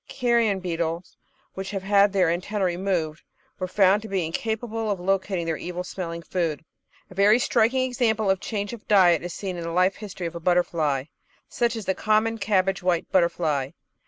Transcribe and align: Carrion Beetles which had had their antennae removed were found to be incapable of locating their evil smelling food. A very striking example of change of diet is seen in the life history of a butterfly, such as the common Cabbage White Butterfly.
Carrion 0.07 0.59
Beetles 0.61 1.15
which 1.53 1.69
had 1.69 1.83
had 1.83 2.11
their 2.11 2.31
antennae 2.31 2.65
removed 2.65 3.21
were 3.59 3.67
found 3.67 4.01
to 4.01 4.07
be 4.07 4.25
incapable 4.25 4.89
of 4.89 4.99
locating 4.99 5.45
their 5.45 5.57
evil 5.57 5.83
smelling 5.83 6.23
food. 6.23 6.65
A 7.11 7.13
very 7.13 7.37
striking 7.37 7.83
example 7.83 8.27
of 8.27 8.39
change 8.39 8.73
of 8.73 8.87
diet 8.87 9.21
is 9.21 9.31
seen 9.35 9.57
in 9.57 9.63
the 9.63 9.69
life 9.69 9.97
history 9.97 10.25
of 10.25 10.33
a 10.33 10.39
butterfly, 10.39 11.03
such 11.47 11.75
as 11.75 11.85
the 11.85 11.93
common 11.93 12.39
Cabbage 12.39 12.81
White 12.81 13.11
Butterfly. 13.11 13.69